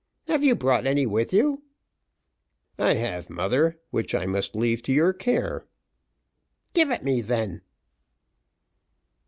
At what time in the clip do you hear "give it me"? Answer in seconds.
6.73-7.21